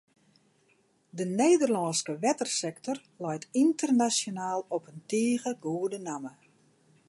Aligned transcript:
De 1.17 1.25
Nederlânske 1.41 2.13
wettersektor 2.23 2.97
leit 3.25 3.43
ynternasjonaal 3.63 4.59
op 4.75 4.83
in 4.91 4.99
tige 5.09 5.51
goede 5.65 5.99
namme. 6.07 6.33